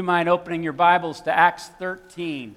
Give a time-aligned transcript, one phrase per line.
[0.00, 2.56] you mind opening your Bibles to Acts 13?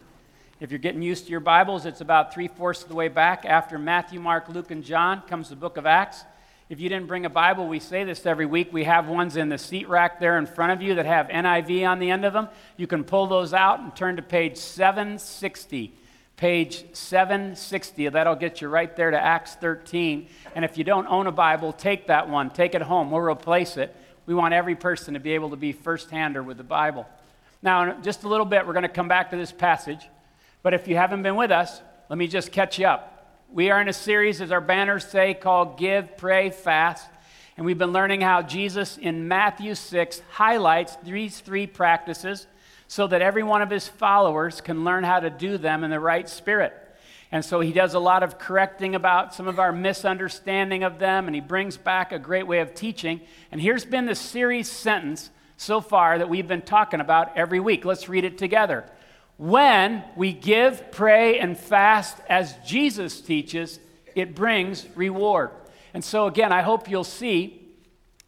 [0.61, 3.43] If you're getting used to your Bibles, it's about three fourths of the way back.
[3.43, 6.23] After Matthew, Mark, Luke, and John comes the book of Acts.
[6.69, 8.71] If you didn't bring a Bible, we say this every week.
[8.71, 11.85] We have ones in the seat rack there in front of you that have NIV
[11.85, 12.47] on the end of them.
[12.77, 15.91] You can pull those out and turn to page 760.
[16.37, 18.07] Page 760.
[18.07, 20.29] That'll get you right there to Acts 13.
[20.55, 22.51] And if you don't own a Bible, take that one.
[22.51, 23.11] Take it home.
[23.11, 23.93] We'll replace it.
[24.25, 27.05] We want every person to be able to be first hander with the Bible.
[27.63, 30.05] Now, in just a little bit, we're going to come back to this passage.
[30.63, 33.41] But if you haven't been with us, let me just catch you up.
[33.49, 37.07] We are in a series, as our banners say, called Give, Pray, Fast.
[37.55, 42.47] And we've been learning how Jesus in Matthew 6 highlights these three practices
[42.89, 46.01] so that every one of his followers can learn how to do them in the
[46.01, 46.73] right spirit.
[47.31, 51.27] And so he does a lot of correcting about some of our misunderstanding of them,
[51.27, 53.21] and he brings back a great way of teaching.
[53.53, 55.29] And here's been the series sentence
[55.63, 57.85] so far that we've been talking about every week.
[57.85, 58.85] Let's read it together.
[59.37, 63.79] When we give, pray, and fast as Jesus teaches,
[64.15, 65.51] it brings reward.
[65.93, 67.61] And so, again, I hope you'll see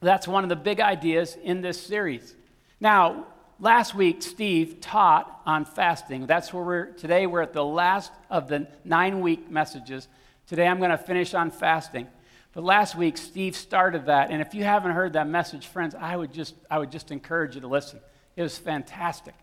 [0.02, 2.36] that's one of the big ideas in this series.
[2.80, 3.26] Now,
[3.60, 6.28] last week, Steve taught on fasting.
[6.28, 10.08] That's where we're, today we're at the last of the nine week messages.
[10.48, 12.08] Today I'm going to finish on fasting.
[12.56, 14.32] But last week, Steve started that.
[14.32, 17.56] And if you haven't heard that message, friends, I would just, I would just encourage
[17.56, 18.00] you to listen.
[18.38, 19.36] It was fantastic.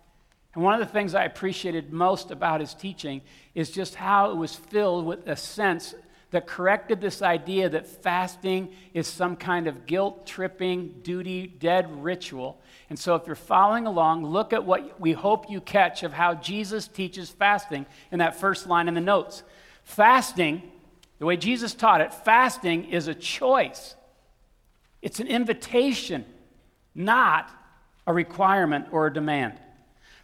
[0.55, 3.21] And one of the things I appreciated most about his teaching
[3.55, 5.95] is just how it was filled with a sense
[6.31, 12.59] that corrected this idea that fasting is some kind of guilt tripping, duty, dead ritual.
[12.89, 16.33] And so, if you're following along, look at what we hope you catch of how
[16.33, 19.43] Jesus teaches fasting in that first line in the notes.
[19.85, 20.63] Fasting
[21.23, 23.95] the way Jesus taught it, fasting is a choice,
[25.03, 26.25] it's an invitation,
[26.97, 27.49] not
[28.09, 29.55] a requirement or a demand.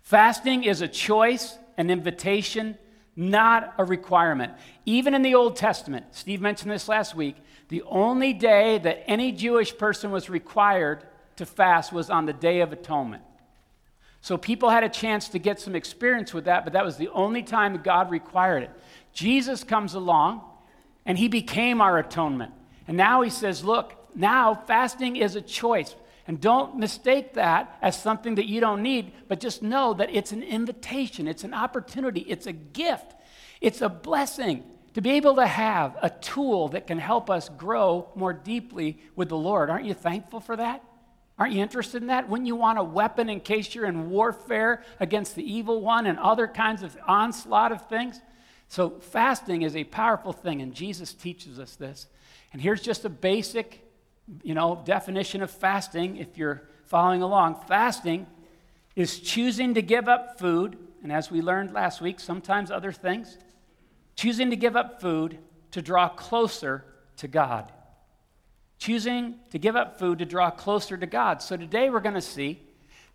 [0.02, 2.76] Fasting is a choice, an invitation,
[3.14, 4.54] not a requirement.
[4.86, 7.36] Even in the Old Testament, Steve mentioned this last week,
[7.68, 11.04] the only day that any Jewish person was required
[11.36, 13.22] to fast was on the Day of Atonement.
[14.20, 17.10] So people had a chance to get some experience with that, but that was the
[17.10, 18.70] only time God required it.
[19.12, 20.42] Jesus comes along
[21.08, 22.52] and he became our atonement.
[22.86, 25.96] And now he says, look, now fasting is a choice.
[26.26, 30.32] And don't mistake that as something that you don't need, but just know that it's
[30.32, 33.14] an invitation, it's an opportunity, it's a gift,
[33.62, 38.10] it's a blessing to be able to have a tool that can help us grow
[38.14, 39.70] more deeply with the Lord.
[39.70, 40.84] Aren't you thankful for that?
[41.38, 42.28] Aren't you interested in that?
[42.28, 46.18] Wouldn't you want a weapon in case you're in warfare against the evil one and
[46.18, 48.20] other kinds of onslaught of things?
[48.68, 52.06] So, fasting is a powerful thing, and Jesus teaches us this.
[52.52, 53.82] And here's just a basic,
[54.42, 57.62] you know, definition of fasting if you're following along.
[57.66, 58.26] Fasting
[58.94, 63.38] is choosing to give up food, and as we learned last week, sometimes other things,
[64.16, 65.38] choosing to give up food
[65.70, 66.84] to draw closer
[67.16, 67.72] to God.
[68.78, 71.42] Choosing to give up food to draw closer to God.
[71.42, 72.60] So today we're going to see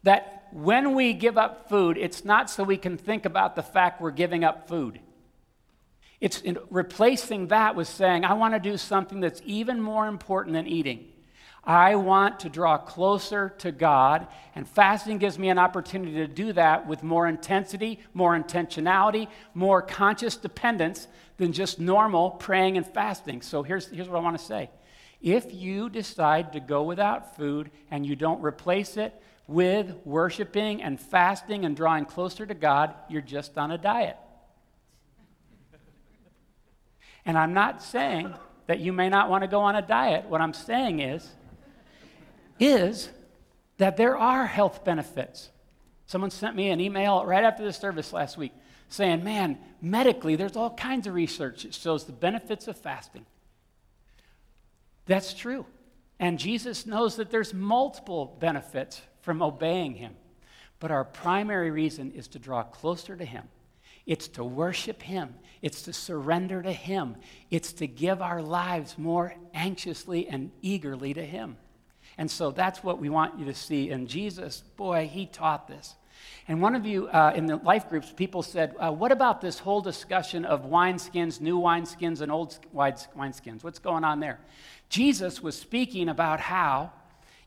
[0.03, 4.01] that when we give up food, it's not so we can think about the fact
[4.01, 4.99] we're giving up food.
[6.23, 10.67] It's replacing that with saying, I want to do something that's even more important than
[10.67, 11.09] eating.
[11.65, 16.53] I want to draw closer to God, and fasting gives me an opportunity to do
[16.53, 23.41] that with more intensity, more intentionality, more conscious dependence than just normal praying and fasting.
[23.41, 24.69] So here's, here's what I want to say.
[25.21, 29.13] If you decide to go without food and you don't replace it
[29.45, 34.15] with worshiping and fasting and drawing closer to God, you're just on a diet.
[37.25, 38.33] And I'm not saying
[38.67, 40.25] that you may not want to go on a diet.
[40.25, 41.27] What I'm saying is,
[42.59, 43.09] is
[43.77, 45.49] that there are health benefits.
[46.05, 48.51] Someone sent me an email right after the service last week
[48.89, 53.25] saying, man, medically, there's all kinds of research that shows the benefits of fasting.
[55.05, 55.65] That's true.
[56.19, 60.15] And Jesus knows that there's multiple benefits from obeying him.
[60.79, 63.47] But our primary reason is to draw closer to him
[64.05, 65.35] it's to worship Him.
[65.61, 67.15] It's to surrender to Him.
[67.49, 71.57] It's to give our lives more anxiously and eagerly to Him.
[72.17, 73.89] And so that's what we want you to see.
[73.89, 75.95] And Jesus, boy, He taught this.
[76.47, 79.59] And one of you uh, in the life groups, people said, uh, What about this
[79.59, 83.63] whole discussion of wineskins, new wineskins, and old wineskins?
[83.63, 84.39] What's going on there?
[84.89, 86.91] Jesus was speaking about how,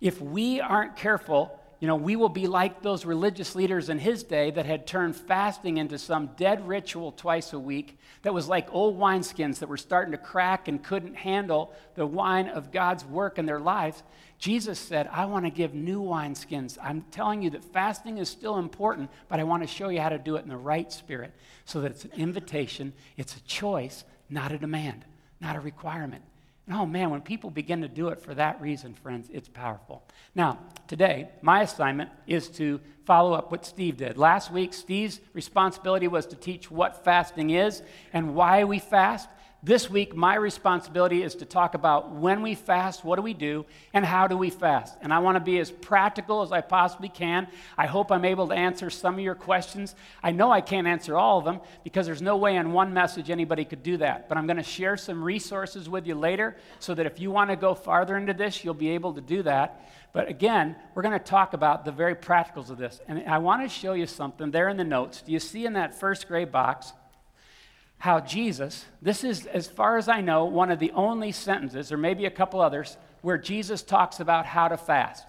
[0.01, 4.23] if we aren't careful, you know, we will be like those religious leaders in his
[4.23, 8.73] day that had turned fasting into some dead ritual twice a week that was like
[8.73, 13.39] old wineskins that were starting to crack and couldn't handle the wine of God's work
[13.39, 14.03] in their lives.
[14.39, 16.79] Jesus said, I want to give new wineskins.
[16.83, 20.09] I'm telling you that fasting is still important, but I want to show you how
[20.09, 21.33] to do it in the right spirit
[21.67, 25.05] so that it's an invitation, it's a choice, not a demand,
[25.41, 26.23] not a requirement.
[26.67, 30.03] And oh man, when people begin to do it for that reason, friends, it's powerful.
[30.35, 30.59] Now,
[30.89, 34.19] today, my assignment is to follow up what Steve did.
[34.19, 37.83] Last week, Steve's responsibility was to teach what fasting is
[38.13, 39.29] and why we fast.
[39.67, 43.67] This week, my responsibility is to talk about when we fast, what do we do,
[43.93, 44.97] and how do we fast.
[45.01, 47.49] And I want to be as practical as I possibly can.
[47.77, 49.97] I hope I'm able to answer some of your questions.
[50.23, 53.29] I know I can't answer all of them because there's no way in one message
[53.29, 54.29] anybody could do that.
[54.29, 57.51] But I'm going to share some resources with you later so that if you want
[57.51, 59.91] to go farther into this, you'll be able to do that.
[60.13, 63.01] But again, we're going to talk about the very practicals of this.
[63.09, 65.23] And I want to show you something there in the notes.
[65.23, 66.93] Do you see in that first gray box?
[67.99, 71.97] How Jesus, this is, as far as I know, one of the only sentences, or
[71.97, 75.27] maybe a couple others, where Jesus talks about how to fast.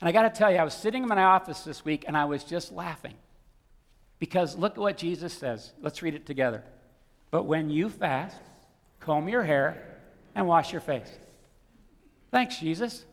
[0.00, 2.16] And I got to tell you, I was sitting in my office this week and
[2.16, 3.14] I was just laughing.
[4.18, 5.72] Because look at what Jesus says.
[5.80, 6.62] Let's read it together.
[7.30, 8.36] But when you fast,
[9.00, 9.98] comb your hair
[10.34, 11.10] and wash your face.
[12.30, 13.04] Thanks, Jesus.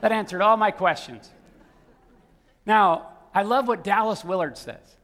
[0.00, 1.30] That answered all my questions.
[2.66, 4.96] Now, I love what Dallas Willard says.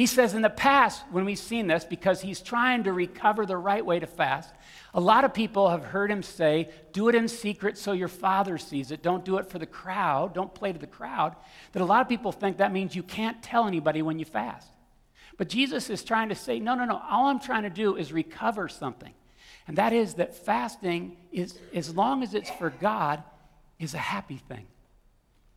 [0.00, 3.58] He says in the past, when we've seen this, because he's trying to recover the
[3.58, 4.50] right way to fast,
[4.94, 8.56] a lot of people have heard him say, Do it in secret so your father
[8.56, 9.02] sees it.
[9.02, 10.32] Don't do it for the crowd.
[10.32, 11.36] Don't play to the crowd.
[11.72, 14.68] That a lot of people think that means you can't tell anybody when you fast.
[15.36, 16.98] But Jesus is trying to say, No, no, no.
[17.10, 19.12] All I'm trying to do is recover something.
[19.68, 23.22] And that is that fasting is, as long as it's for God,
[23.78, 24.66] is a happy thing.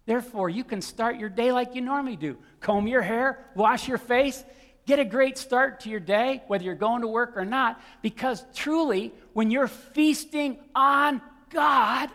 [0.05, 3.97] Therefore, you can start your day like you normally do comb your hair, wash your
[3.97, 4.43] face,
[4.85, 8.43] get a great start to your day, whether you're going to work or not, because
[8.53, 12.09] truly, when you're feasting on God,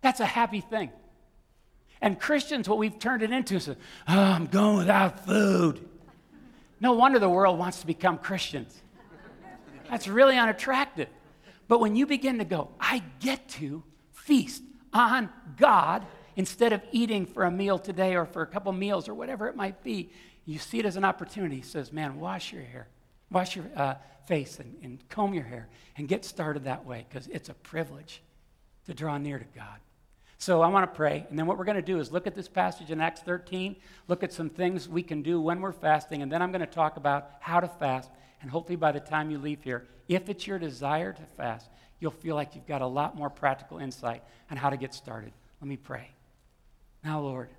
[0.00, 0.90] that's a happy thing.
[2.00, 3.76] And Christians, what we've turned it into is, oh,
[4.08, 5.88] I'm going without food.
[6.80, 8.82] No wonder the world wants to become Christians.
[9.88, 11.08] That's really unattractive.
[11.68, 13.82] But when you begin to go, I get to
[14.12, 14.62] feast
[14.92, 19.14] on God, instead of eating for a meal today or for a couple meals or
[19.14, 20.10] whatever it might be,
[20.44, 21.56] you see it as an opportunity.
[21.56, 22.88] He says, Man, wash your hair,
[23.30, 23.94] wash your uh,
[24.26, 28.22] face, and, and comb your hair, and get started that way because it's a privilege
[28.86, 29.78] to draw near to God.
[30.38, 32.34] So I want to pray, and then what we're going to do is look at
[32.34, 33.74] this passage in Acts 13,
[34.06, 36.66] look at some things we can do when we're fasting, and then I'm going to
[36.66, 38.10] talk about how to fast.
[38.42, 42.10] And hopefully, by the time you leave here, if it's your desire to fast, you'll
[42.10, 45.32] feel like you've got a lot more practical insight on how to get started.
[45.60, 46.10] Let me pray.
[47.06, 47.50] Now, Lord,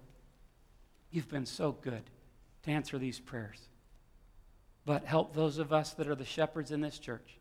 [1.10, 2.04] you've been so good
[2.64, 3.62] to answer these prayers.
[4.84, 7.38] But help those of us that are the shepherds in this church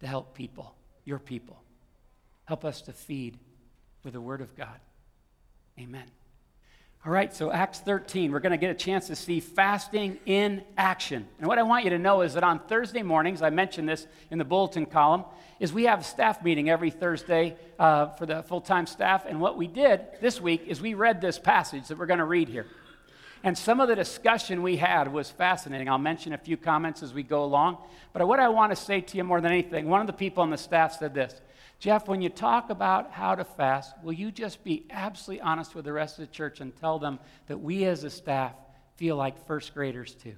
[0.00, 0.74] to help people,
[1.04, 1.62] your people.
[2.46, 3.38] Help us to feed
[4.02, 4.80] with the Word of God.
[5.78, 6.10] Amen.
[7.02, 10.62] All right, so Acts 13, we're going to get a chance to see fasting in
[10.76, 11.26] action.
[11.38, 14.06] And what I want you to know is that on Thursday mornings, I mentioned this
[14.30, 15.24] in the bulletin column,
[15.60, 19.24] is we have a staff meeting every Thursday uh, for the full time staff.
[19.24, 22.26] And what we did this week is we read this passage that we're going to
[22.26, 22.66] read here.
[23.42, 25.88] And some of the discussion we had was fascinating.
[25.88, 27.78] I'll mention a few comments as we go along.
[28.12, 30.42] But what I want to say to you more than anything, one of the people
[30.42, 31.40] on the staff said this
[31.78, 35.86] Jeff, when you talk about how to fast, will you just be absolutely honest with
[35.86, 38.54] the rest of the church and tell them that we as a staff
[38.96, 40.36] feel like first graders too?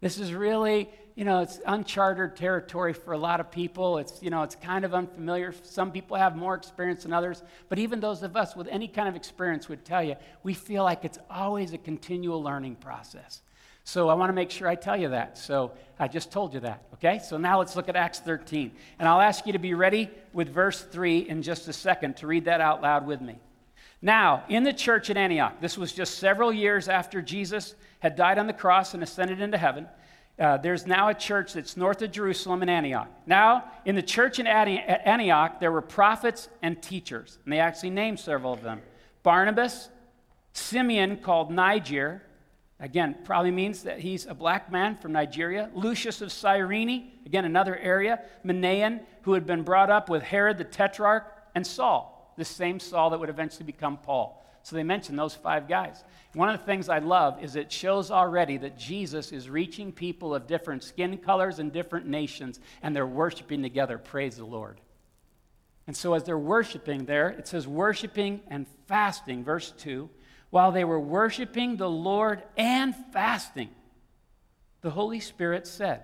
[0.00, 3.98] This is really, you know, it's uncharted territory for a lot of people.
[3.98, 5.54] It's, you know, it's kind of unfamiliar.
[5.62, 7.42] Some people have more experience than others.
[7.68, 10.84] But even those of us with any kind of experience would tell you, we feel
[10.84, 13.40] like it's always a continual learning process.
[13.84, 15.38] So I want to make sure I tell you that.
[15.38, 16.82] So I just told you that.
[16.94, 17.20] Okay?
[17.20, 18.72] So now let's look at Acts 13.
[18.98, 22.26] And I'll ask you to be ready with verse 3 in just a second to
[22.26, 23.38] read that out loud with me.
[24.02, 28.38] Now, in the church at Antioch, this was just several years after Jesus had died
[28.38, 29.88] on the cross and ascended into heaven.
[30.38, 33.08] Uh, there's now a church that's north of Jerusalem in Antioch.
[33.26, 38.20] Now, in the church in Antioch, there were prophets and teachers, and they actually named
[38.20, 38.82] several of them
[39.22, 39.88] Barnabas,
[40.52, 42.22] Simeon, called Niger,
[42.78, 45.70] Again, probably means that he's a black man from Nigeria.
[45.74, 48.20] Lucius of Cyrene, again, another area.
[48.44, 51.24] Manaen, who had been brought up with Herod the Tetrarch,
[51.54, 54.42] and Saul, the same Saul that would eventually become Paul.
[54.62, 56.02] So they mention those five guys.
[56.34, 60.34] One of the things I love is it shows already that Jesus is reaching people
[60.34, 63.96] of different skin colors and different nations, and they're worshiping together.
[63.96, 64.80] Praise the Lord.
[65.86, 70.10] And so as they're worshiping there, it says worshiping and fasting, verse 2
[70.50, 73.68] while they were worshiping the Lord and fasting,
[74.80, 76.02] the Holy Spirit said,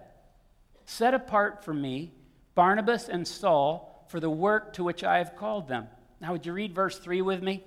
[0.85, 2.13] Set apart for me
[2.55, 5.87] Barnabas and Saul for the work to which I have called them.
[6.23, 7.65] Now, would you read verse 3 with me?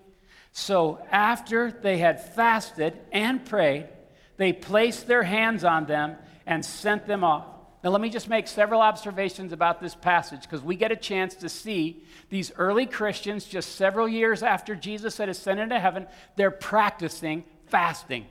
[0.53, 3.89] So, after they had fasted and prayed,
[4.37, 7.45] they placed their hands on them and sent them off.
[7.83, 11.35] Now, let me just make several observations about this passage because we get a chance
[11.35, 16.07] to see these early Christians, just several years after Jesus had ascended to heaven,
[16.37, 18.25] they're practicing fasting.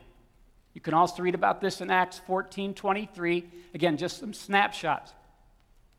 [0.72, 3.44] You can also read about this in Acts 14 23.
[3.74, 5.12] Again, just some snapshots.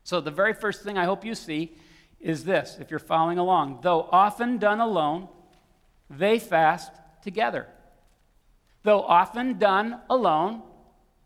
[0.02, 1.76] So, the very first thing I hope you see
[2.20, 3.80] is this, if you're following along.
[3.82, 5.28] Though often done alone,
[6.10, 6.92] they fast
[7.22, 7.66] together.
[8.82, 10.62] Though often done alone,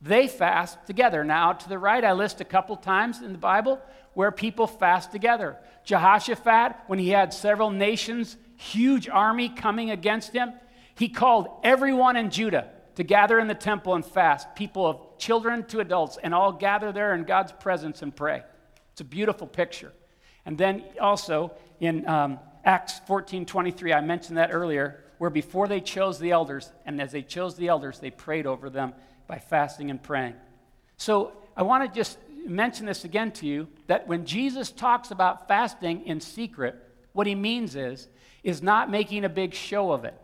[0.01, 1.25] they fast together.
[1.25, 3.81] Now, to the right, I list a couple times in the Bible
[4.15, 5.57] where people fast together.
[5.85, 10.53] Jehoshaphat, when he had several nations, huge army coming against him,
[10.95, 15.65] he called everyone in Judah to gather in the temple and fast, people of children
[15.67, 18.43] to adults, and all gather there in God's presence and pray.
[18.93, 19.93] It's a beautiful picture.
[20.47, 25.81] And then also in um, Acts 14 23, I mentioned that earlier, where before they
[25.81, 28.95] chose the elders, and as they chose the elders, they prayed over them
[29.27, 30.35] by fasting and praying.
[30.97, 35.47] So I want to just mention this again to you that when Jesus talks about
[35.47, 36.75] fasting in secret,
[37.13, 38.09] what he means is,
[38.43, 40.15] is not making a big show of it.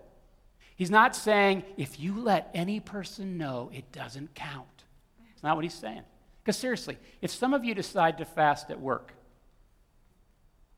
[0.77, 4.85] He's not saying, if you let any person know, it doesn't count.
[5.33, 6.03] It's not what he's saying.
[6.43, 9.13] Because seriously, if some of you decide to fast at work,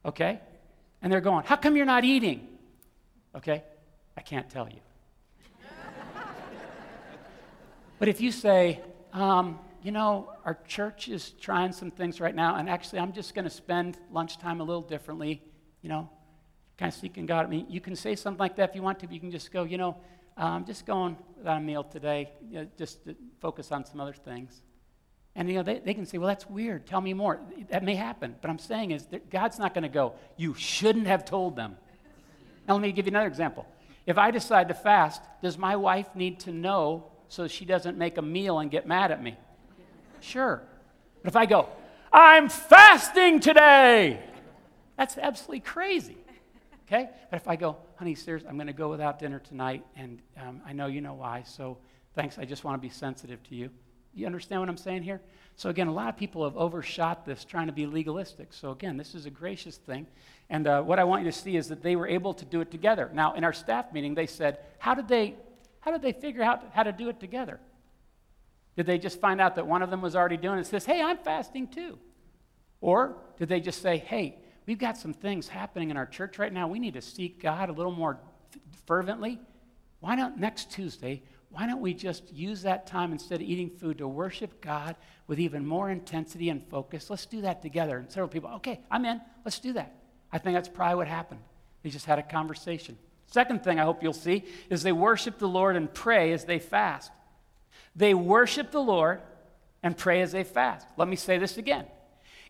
[0.04, 0.40] okay,
[1.02, 2.46] and they're going, how come you're not eating?
[3.34, 3.62] Okay,
[4.16, 4.80] I can't tell you.
[7.98, 8.80] But if you say,
[9.12, 13.34] um, you know, our church is trying some things right now, and actually, I'm just
[13.34, 15.42] going to spend lunchtime a little differently,
[15.82, 16.08] you know,
[16.76, 17.46] kind of seeking God.
[17.46, 19.30] I mean, you can say something like that if you want to, but you can
[19.30, 19.96] just go, you know,
[20.36, 24.12] I'm just going without a meal today, you know, just to focus on some other
[24.12, 24.62] things.
[25.38, 26.84] And, you know, they, they can say, well, that's weird.
[26.84, 27.38] Tell me more.
[27.70, 28.34] That may happen.
[28.42, 31.76] But I'm saying is that God's not going to go, you shouldn't have told them.
[32.66, 33.64] Now, let me give you another example.
[34.04, 38.18] If I decide to fast, does my wife need to know so she doesn't make
[38.18, 39.36] a meal and get mad at me?
[40.18, 40.60] Sure.
[41.22, 41.68] But if I go,
[42.12, 44.18] I'm fasting today,
[44.96, 46.16] that's absolutely crazy.
[46.88, 47.10] Okay?
[47.30, 50.62] But if I go, honey, seriously, I'm going to go without dinner tonight, and um,
[50.66, 51.78] I know you know why, so
[52.16, 52.38] thanks.
[52.38, 53.70] I just want to be sensitive to you.
[54.18, 55.20] You understand what I'm saying here?
[55.56, 58.52] So, again, a lot of people have overshot this trying to be legalistic.
[58.52, 60.06] So, again, this is a gracious thing.
[60.50, 62.60] And uh, what I want you to see is that they were able to do
[62.60, 63.10] it together.
[63.12, 65.34] Now, in our staff meeting, they said, How did they
[65.80, 67.60] how did they figure out how to do it together?
[68.76, 70.84] Did they just find out that one of them was already doing it and says,
[70.84, 71.98] hey, I'm fasting too?
[72.80, 76.52] Or did they just say, hey, we've got some things happening in our church right
[76.52, 76.68] now.
[76.68, 78.18] We need to seek God a little more
[78.86, 79.40] fervently.
[80.00, 81.22] Why not next Tuesday?
[81.50, 85.40] Why don't we just use that time instead of eating food to worship God with
[85.40, 87.08] even more intensity and focus?
[87.08, 87.98] Let's do that together.
[87.98, 89.20] And several people, okay, I'm in.
[89.44, 89.94] Let's do that.
[90.30, 91.40] I think that's probably what happened.
[91.82, 92.98] They just had a conversation.
[93.26, 96.58] Second thing I hope you'll see is they worship the Lord and pray as they
[96.58, 97.10] fast.
[97.96, 99.20] They worship the Lord
[99.82, 100.86] and pray as they fast.
[100.96, 101.86] Let me say this again.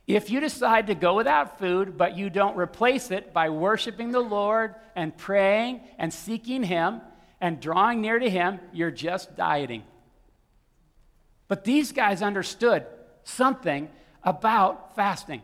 [0.06, 4.20] If you decide to go without food, but you don't replace it by worshiping the
[4.20, 7.02] Lord and praying and seeking Him
[7.40, 9.84] and drawing near to Him, you're just dieting.
[11.46, 12.86] But these guys understood
[13.24, 13.88] something
[14.22, 15.42] about fasting.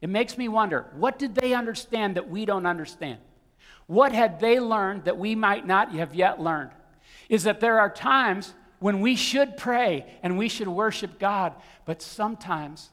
[0.00, 3.18] It makes me wonder what did they understand that we don't understand?
[3.86, 6.70] What had they learned that we might not have yet learned?
[7.28, 12.00] Is that there are times when we should pray and we should worship God, but
[12.00, 12.90] sometimes,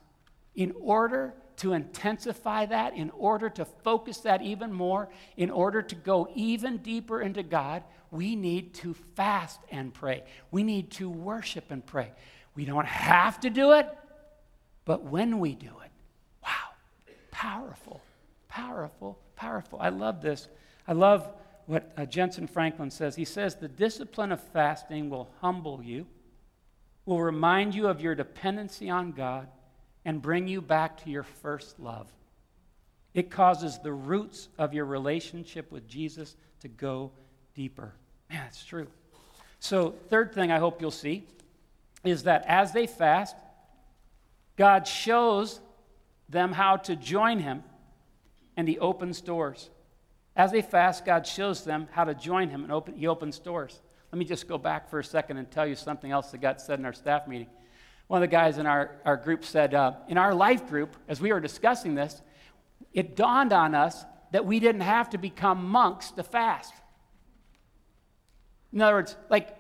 [0.56, 5.95] in order to intensify that, in order to focus that even more, in order to
[5.95, 10.23] go even deeper into God, we need to fast and pray.
[10.51, 12.11] We need to worship and pray.
[12.55, 13.89] We don't have to do it,
[14.85, 15.91] but when we do it,
[16.43, 16.49] wow,
[17.31, 18.01] powerful,
[18.47, 19.79] powerful, powerful.
[19.81, 20.47] I love this.
[20.87, 21.29] I love
[21.65, 23.15] what uh, Jentezen Franklin says.
[23.15, 26.07] He says, The discipline of fasting will humble you,
[27.05, 29.47] will remind you of your dependency on God,
[30.07, 32.07] and bring you back to your first love.
[33.13, 37.11] It causes the roots of your relationship with Jesus to go
[37.53, 37.93] deeper.
[38.29, 38.87] Man, that's true.
[39.59, 41.27] So, third thing I hope you'll see
[42.05, 43.35] is that as they fast,
[44.55, 45.59] God shows
[46.29, 47.63] them how to join Him,
[48.55, 49.69] and He opens doors.
[50.37, 53.81] As they fast, God shows them how to join Him, and open, He opens doors.
[54.13, 56.61] Let me just go back for a second and tell you something else that got
[56.61, 57.47] said in our staff meeting.
[58.07, 61.19] One of the guys in our, our group said, uh, In our life group, as
[61.19, 62.21] we were discussing this,
[62.93, 66.73] it dawned on us that we didn't have to become monks to fast.
[68.73, 69.57] In other words, like,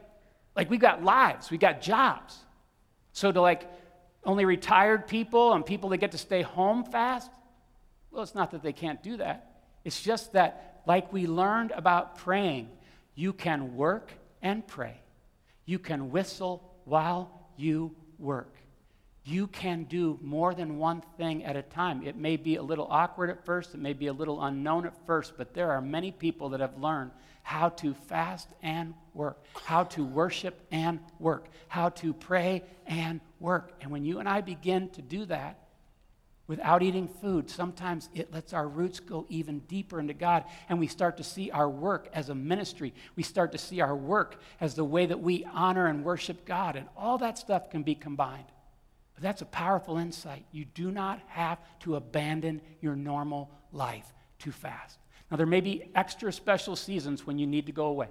[0.55, 2.37] like we've got lives, we've got jobs.
[3.13, 3.69] So to like
[4.23, 7.31] only retired people and people that get to stay home fast,
[8.11, 9.61] well, it's not that they can't do that.
[9.83, 12.69] It's just that, like we learned about praying,
[13.15, 14.11] you can work
[14.41, 15.01] and pray.
[15.65, 18.53] You can whistle while you work.
[19.23, 22.01] You can do more than one thing at a time.
[22.01, 25.05] It may be a little awkward at first, it may be a little unknown at
[25.05, 27.11] first, but there are many people that have learned
[27.43, 33.73] how to fast and work, how to worship and work, how to pray and work.
[33.81, 35.66] And when you and I begin to do that,
[36.47, 40.87] without eating food, sometimes it lets our roots go even deeper into God, and we
[40.87, 42.93] start to see our work as a ministry.
[43.15, 46.75] We start to see our work as the way that we honor and worship God,
[46.75, 48.45] and all that stuff can be combined.
[49.13, 50.45] But that's a powerful insight.
[50.51, 54.99] You do not have to abandon your normal life to fast.
[55.29, 58.09] Now, there may be extra special seasons when you need to go away.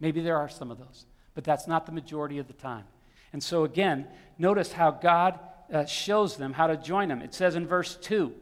[0.00, 1.04] Maybe there are some of those,
[1.34, 2.84] but that's not the majority of the time.
[3.32, 4.06] And so, again,
[4.38, 5.38] notice how God
[5.72, 7.22] uh, shows them how to join them.
[7.22, 8.34] It says in verse 2, it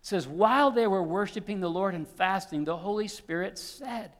[0.00, 4.12] says, While they were worshiping the Lord and fasting, the Holy Spirit said,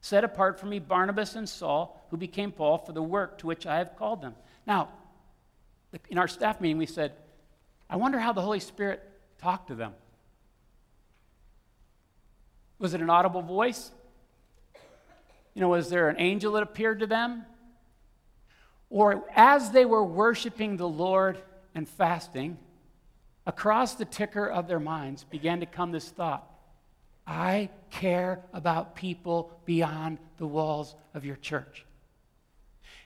[0.00, 3.66] Set apart for me Barnabas and Saul, who became Paul, for the work to which
[3.66, 4.34] I have called them.
[4.66, 4.88] Now,
[6.08, 7.12] in our staff meeting, we said,
[7.88, 9.02] I wonder how the Holy Spirit
[9.38, 9.92] talked to them.
[12.78, 13.90] Was it an audible voice?
[15.54, 17.44] You know, was there an angel that appeared to them?
[18.88, 21.38] Or as they were worshiping the Lord
[21.74, 22.58] and fasting,
[23.46, 26.46] across the ticker of their minds began to come this thought
[27.26, 31.84] I care about people beyond the walls of your church.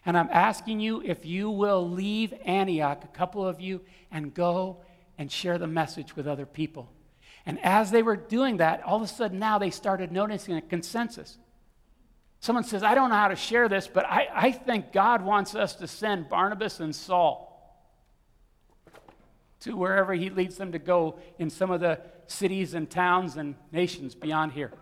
[0.06, 4.78] And I'm asking you if you will leave Antioch, a couple of you, and go
[5.18, 6.90] and share the message with other people.
[7.44, 10.62] And as they were doing that, all of a sudden now they started noticing a
[10.62, 11.37] consensus.
[12.40, 15.54] Someone says, I don't know how to share this, but I, I think God wants
[15.54, 17.54] us to send Barnabas and Saul
[19.64, 23.54] to wherever he leads them to go in some of the cities and towns and
[23.73, 24.73] nations beyond here.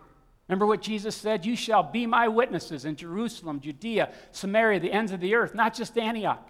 [0.47, 1.45] Remember what Jesus said?
[1.45, 5.73] You shall be my witnesses in Jerusalem, Judea, Samaria, the ends of the earth, not
[5.73, 6.49] just Antioch.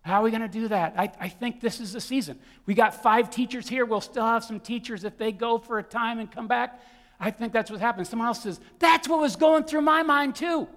[0.00, 0.94] How are we going to do that?
[0.96, 2.38] I, I think this is the season.
[2.64, 3.84] We got five teachers here.
[3.84, 6.80] We'll still have some teachers if they go for a time and come back.
[7.18, 8.06] I think that's what happened.
[8.06, 10.68] Someone else says, That's what was going through my mind too.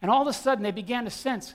[0.00, 1.54] And all of a sudden they began to sense,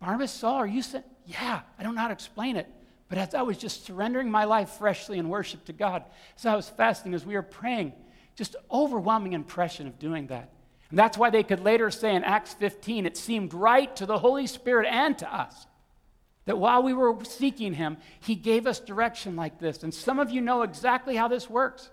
[0.00, 1.04] Barnabas, Saul, are you sent?
[1.26, 2.68] Yeah, I don't know how to explain it.
[3.08, 6.04] But as I was just surrendering my life freshly in worship to God,
[6.36, 7.92] as I was fasting, as we were praying,
[8.34, 10.50] just overwhelming impression of doing that.
[10.90, 14.18] And that's why they could later say in Acts 15, it seemed right to the
[14.18, 15.66] Holy Spirit and to us
[16.46, 19.82] that while we were seeking Him, He gave us direction like this.
[19.82, 21.90] And some of you know exactly how this works.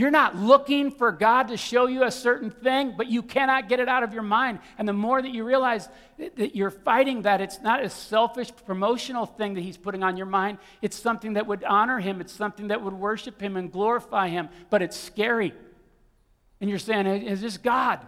[0.00, 3.80] You're not looking for God to show you a certain thing, but you cannot get
[3.80, 4.60] it out of your mind.
[4.78, 9.26] And the more that you realize that you're fighting that, it's not a selfish promotional
[9.26, 10.56] thing that He's putting on your mind.
[10.80, 14.48] It's something that would honor Him, it's something that would worship Him and glorify Him,
[14.70, 15.52] but it's scary.
[16.62, 18.00] And you're saying, Is this God?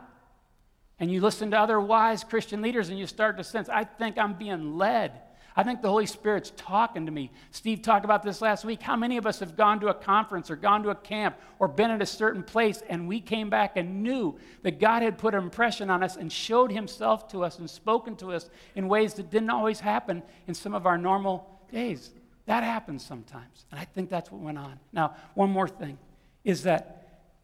[0.98, 4.16] And you listen to other wise Christian leaders and you start to sense, I think
[4.16, 5.12] I'm being led.
[5.54, 7.30] I think the Holy Spirit's talking to me.
[7.50, 8.80] Steve talked about this last week.
[8.80, 11.68] How many of us have gone to a conference or gone to a camp or
[11.68, 15.34] been at a certain place and we came back and knew that God had put
[15.34, 19.14] an impression on us and showed himself to us and spoken to us in ways
[19.14, 22.10] that didn't always happen in some of our normal days?
[22.46, 23.66] That happens sometimes.
[23.70, 24.80] And I think that's what went on.
[24.92, 25.98] Now, one more thing
[26.44, 27.01] is that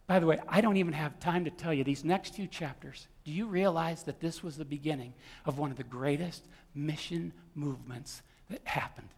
[0.09, 3.07] by the way, I don't even have time to tell you these next few chapters.
[3.25, 5.13] Do you realize that this was the beginning
[5.45, 6.45] of one of the greatest
[6.75, 9.11] mission movements that happened?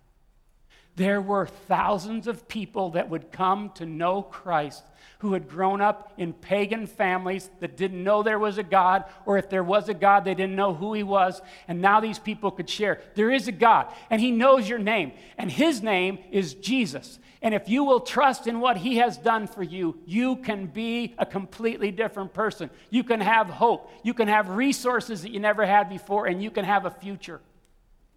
[0.96, 4.84] There were thousands of people that would come to know Christ
[5.20, 9.36] who had grown up in pagan families that didn't know there was a God, or
[9.36, 11.42] if there was a God, they didn't know who he was.
[11.68, 15.12] And now these people could share there is a God, and he knows your name,
[15.36, 17.18] and his name is Jesus.
[17.42, 21.14] And if you will trust in what he has done for you, you can be
[21.18, 22.70] a completely different person.
[22.88, 26.50] You can have hope, you can have resources that you never had before, and you
[26.50, 27.40] can have a future.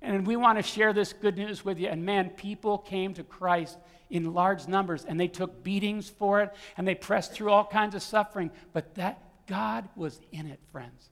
[0.03, 1.87] And we want to share this good news with you.
[1.87, 3.77] And man, people came to Christ
[4.09, 7.95] in large numbers and they took beatings for it and they pressed through all kinds
[7.95, 8.51] of suffering.
[8.73, 11.09] But that God was in it, friends.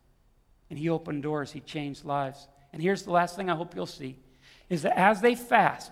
[0.70, 2.48] And He opened doors, He changed lives.
[2.74, 4.18] And here's the last thing I hope you'll see
[4.70, 5.92] is that as they fast,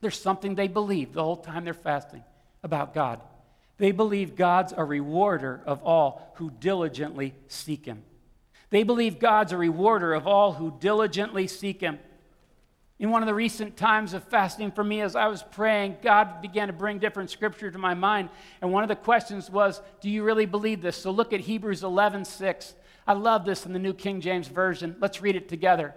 [0.00, 2.22] there's something they believe the whole time they're fasting
[2.62, 3.20] about God.
[3.78, 8.02] They believe God's a rewarder of all who diligently seek Him.
[8.74, 12.00] They believe God's a rewarder of all who diligently seek Him.
[12.98, 16.42] In one of the recent times of fasting for me, as I was praying, God
[16.42, 18.30] began to bring different scripture to my mind.
[18.60, 20.96] And one of the questions was, Do you really believe this?
[20.96, 22.74] So look at Hebrews 11 6.
[23.06, 24.96] I love this in the New King James Version.
[24.98, 25.94] Let's read it together.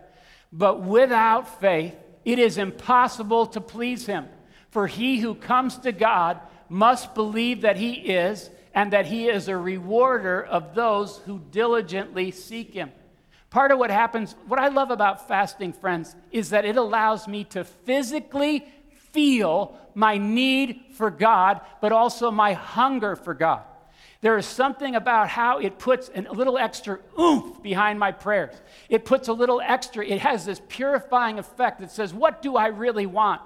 [0.54, 4.28] But without faith, it is impossible to please him.
[4.70, 9.48] For he who comes to God must believe that he is, and that he is
[9.48, 12.92] a rewarder of those who diligently seek him.
[13.50, 17.44] Part of what happens, what I love about fasting, friends, is that it allows me
[17.46, 23.63] to physically feel my need for God, but also my hunger for God.
[24.22, 28.54] There is something about how it puts a little extra oomph behind my prayers.
[28.90, 32.68] It puts a little extra, it has this purifying effect that says, What do I
[32.68, 33.42] really want?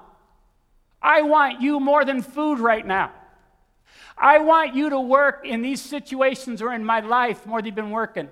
[1.02, 3.14] I want you more than food right now.
[4.22, 7.76] I want you to work in these situations or in my life more than you've
[7.76, 8.30] been working.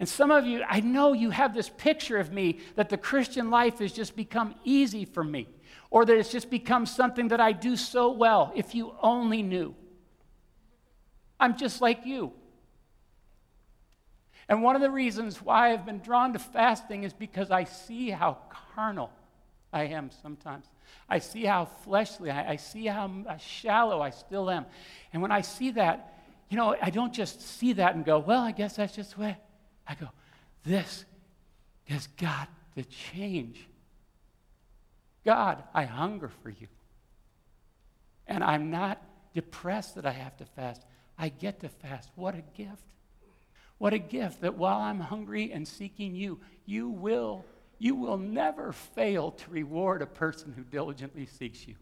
[0.00, 3.48] And some of you, I know you have this picture of me that the Christian
[3.48, 5.46] life has just become easy for me,
[5.88, 8.50] or that it's just become something that I do so well.
[8.56, 9.76] If you only knew.
[11.38, 12.32] I'm just like you.
[14.48, 18.10] And one of the reasons why I've been drawn to fasting is because I see
[18.10, 18.38] how
[18.74, 19.12] carnal
[19.72, 20.66] I am sometimes.
[21.08, 24.66] I see how fleshly, I, I see how uh, shallow I still am.
[25.12, 26.14] And when I see that,
[26.48, 29.22] you know, I don't just see that and go, well, I guess that's just the
[29.22, 29.36] way.
[29.86, 30.08] I go,
[30.64, 31.04] this
[31.84, 33.66] has got to change.
[35.24, 36.68] God, I hunger for you.
[38.26, 39.02] And I'm not
[39.34, 40.82] depressed that I have to fast.
[41.18, 42.10] I get to fast.
[42.14, 42.84] What a gift.
[43.78, 47.44] What a gift that while I'm hungry and seeking you, you will,
[47.80, 51.74] you will never fail to reward a person who diligently seeks you.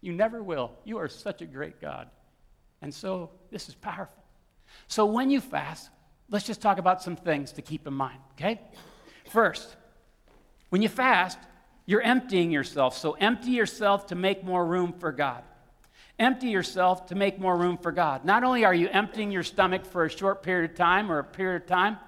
[0.00, 0.72] You never will.
[0.84, 2.08] You are such a great God.
[2.80, 4.22] And so this is powerful.
[4.86, 5.90] So when you fast,
[6.30, 8.58] let's just talk about some things to keep in mind, okay?
[9.30, 9.76] First,
[10.70, 11.38] when you fast,
[11.84, 12.96] you're emptying yourself.
[12.96, 15.42] So empty yourself to make more room for God.
[16.18, 18.24] Empty yourself to make more room for God.
[18.24, 21.24] Not only are you emptying your stomach for a short period of time or a
[21.24, 21.98] period of time,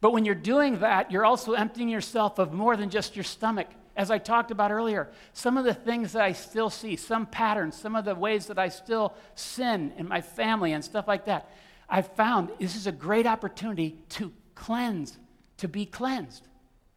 [0.00, 3.68] but when you're doing that, you're also emptying yourself of more than just your stomach.
[3.96, 7.76] As I talked about earlier, some of the things that I still see, some patterns,
[7.76, 11.50] some of the ways that I still sin in my family and stuff like that,
[11.88, 15.16] I've found this is a great opportunity to cleanse,
[15.58, 16.46] to be cleansed.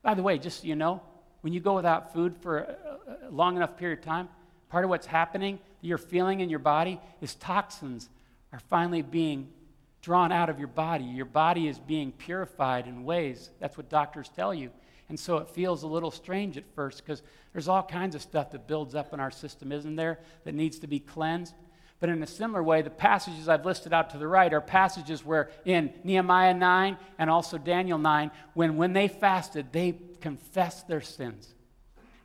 [0.02, 1.02] By the way, just so you know,
[1.42, 4.28] when you go without food for a long enough period of time,
[4.68, 8.10] part of what's happening you're feeling in your body is toxins
[8.52, 9.50] are finally being
[10.02, 11.04] drawn out of your body.
[11.04, 13.50] Your body is being purified in ways.
[13.60, 14.72] That's what doctors tell you.
[15.10, 18.52] And so it feels a little strange at first because there's all kinds of stuff
[18.52, 21.56] that builds up in our system, isn't there, that needs to be cleansed.
[22.00, 25.26] But in a similar way, the passages I've listed out to the right are passages
[25.26, 31.02] where in Nehemiah 9 and also Daniel 9, when when they fasted, they confessed their
[31.02, 31.54] sins.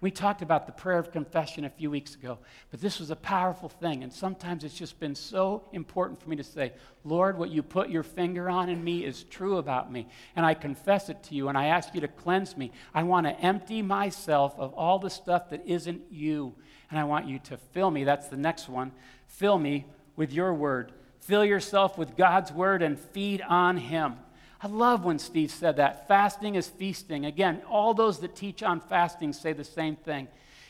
[0.00, 2.38] We talked about the prayer of confession a few weeks ago,
[2.70, 4.02] but this was a powerful thing.
[4.02, 6.72] And sometimes it's just been so important for me to say,
[7.04, 10.07] Lord, what you put your finger on in me is true about me.
[10.37, 12.72] And I confess it to you, and I ask you to cleanse me.
[12.92, 16.54] I want to empty myself of all the stuff that isn't you.
[16.90, 18.04] And I want you to fill me.
[18.04, 18.92] That's the next one.
[19.26, 20.92] Fill me with your word.
[21.20, 24.16] Fill yourself with God's word and feed on him.
[24.64, 26.09] I love when Steve said that.
[26.09, 27.27] Fasting is feasting.
[27.27, 30.27] Again, all those that teach on fasting say the same thing.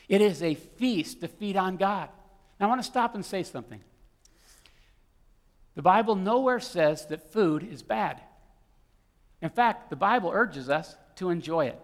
[0.09, 2.09] It is a feast to feed on God.
[2.59, 3.79] Now, I want to stop and say something.
[5.75, 8.19] The Bible nowhere says that food is bad.
[9.41, 11.79] In fact, the Bible urges us to enjoy it.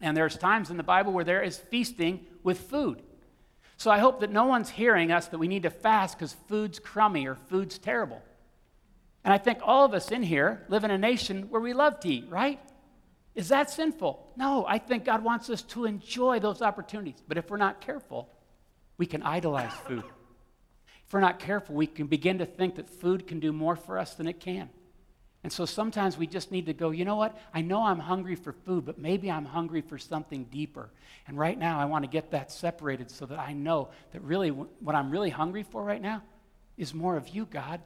[0.00, 3.02] And there's times in the Bible where there is feasting with food.
[3.76, 6.78] So I hope that no one's hearing us that we need to fast because food's
[6.78, 8.22] crummy or food's terrible.
[9.26, 11.98] And I think all of us in here live in a nation where we love
[11.98, 12.60] to eat, right?
[13.34, 14.24] Is that sinful?
[14.36, 17.20] No, I think God wants us to enjoy those opportunities.
[17.26, 18.28] But if we're not careful,
[18.98, 20.04] we can idolize food.
[21.04, 23.98] If we're not careful, we can begin to think that food can do more for
[23.98, 24.70] us than it can.
[25.42, 27.36] And so sometimes we just need to go, you know what?
[27.52, 30.88] I know I'm hungry for food, but maybe I'm hungry for something deeper.
[31.26, 34.50] And right now, I want to get that separated so that I know that really
[34.50, 36.22] what I'm really hungry for right now
[36.76, 37.80] is more of you, God.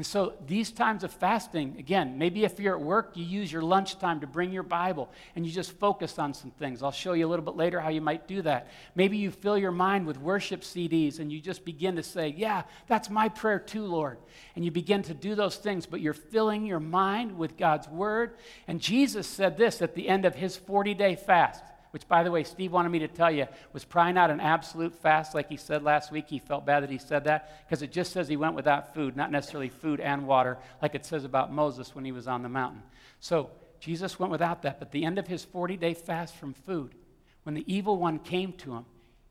[0.00, 3.60] And so, these times of fasting, again, maybe if you're at work, you use your
[3.60, 6.82] lunchtime to bring your Bible and you just focus on some things.
[6.82, 8.68] I'll show you a little bit later how you might do that.
[8.94, 12.62] Maybe you fill your mind with worship CDs and you just begin to say, Yeah,
[12.86, 14.16] that's my prayer too, Lord.
[14.56, 18.38] And you begin to do those things, but you're filling your mind with God's Word.
[18.66, 22.30] And Jesus said this at the end of his 40 day fast which, by the
[22.30, 25.56] way, Steve wanted me to tell you was probably not an absolute fast like he
[25.56, 26.26] said last week.
[26.28, 29.16] He felt bad that he said that because it just says he went without food,
[29.16, 32.48] not necessarily food and water, like it says about Moses when he was on the
[32.48, 32.82] mountain.
[33.18, 33.50] So
[33.80, 36.94] Jesus went without that, but the end of his 40 day fast from food,
[37.42, 38.84] when the evil one came to him,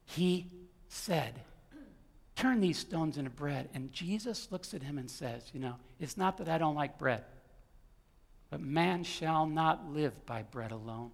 [0.06, 0.48] he
[0.88, 1.42] said,
[2.36, 3.70] Turn these stones into bread.
[3.74, 6.98] And Jesus looks at him and says, You know, it's not that I don't like
[6.98, 7.24] bread,
[8.50, 11.12] but man shall not live by bread alone,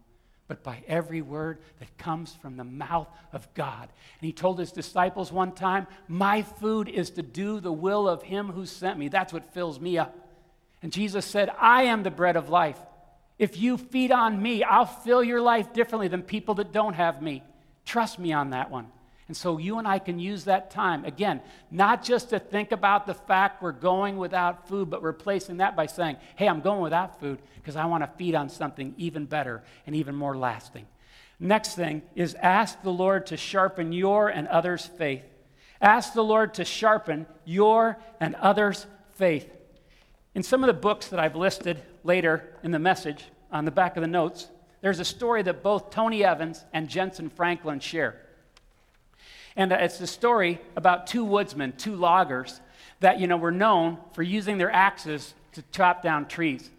[0.48, 3.90] but by every word that comes from the mouth of God.
[4.20, 8.24] And he told his disciples one time, My food is to do the will of
[8.24, 9.08] him who sent me.
[9.08, 10.16] That's what fills me up.
[10.82, 12.80] And Jesus said, I am the bread of life.
[13.40, 17.22] If you feed on me, I'll fill your life differently than people that don't have
[17.22, 17.44] me.
[17.84, 18.88] Trust me on that one.
[19.28, 23.08] And so you and I can use that time, again, not just to think about
[23.08, 27.20] the fact we're going without food, but replacing that by saying, hey, I'm going without
[27.20, 30.86] food because I want to feed on something even better and even more lasting.
[31.40, 35.24] Next thing is ask the Lord to sharpen your and others' faith.
[35.82, 39.52] Ask the Lord to sharpen your and others' faith.
[40.36, 43.98] In some of the books that I've listed later in the message on the back
[43.98, 44.50] of the notes,
[44.82, 48.22] there's a story that both Tony Evans and Jentezen Franklin share.
[49.56, 52.60] And uh, it's a story about two woodsmen, two loggers,
[53.00, 56.70] that you know, were known for using their axes to chop down trees.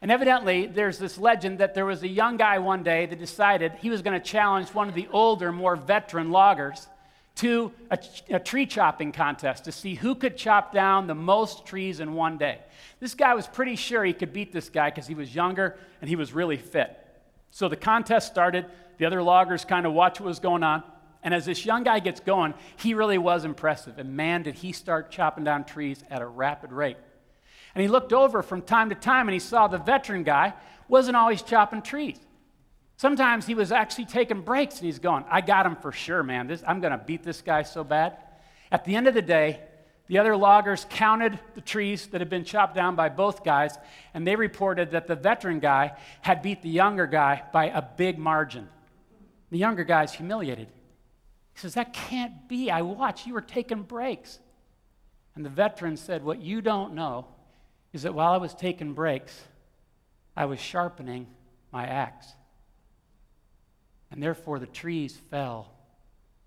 [0.00, 3.72] And evidently, there's this legend that there was a young guy one day that decided
[3.80, 6.88] he was going to challenge one of the older, more veteran loggers
[7.36, 7.98] to a,
[8.30, 12.36] a, tree chopping contest to see who could chop down the most trees in one
[12.36, 12.58] day.
[13.00, 16.10] This guy was pretty sure he could beat this guy because he was younger and
[16.10, 16.98] he was really fit.
[17.50, 18.66] So the contest started.
[18.98, 20.82] The other loggers kind of watched what was going on.
[21.22, 23.98] And as this young guy gets going, he really was impressive.
[23.98, 26.96] And man, did he start chopping down trees at a rapid rate.
[27.74, 30.54] And he looked over from time to time and he saw the veteran guy
[30.88, 32.18] wasn't always chopping trees.
[32.96, 36.46] Sometimes he was actually taking breaks and he's going, I got him for sure, man.
[36.46, 38.16] This, I'm going to beat this guy so bad.
[38.70, 39.60] At the end of the day,
[40.06, 43.78] the other loggers counted the trees that had been chopped down by both guys,
[44.12, 48.18] and they reported that the veteran guy had beat the younger guy by a big
[48.18, 48.68] margin.
[49.50, 50.68] The younger guy's humiliated.
[51.54, 52.70] He says, That can't be.
[52.70, 53.26] I watched.
[53.26, 54.38] You were taking breaks.
[55.34, 57.26] And the veteran said, What you don't know
[57.92, 59.38] is that while I was taking breaks,
[60.36, 61.26] I was sharpening
[61.72, 62.26] my axe.
[64.10, 65.72] And therefore, the trees fell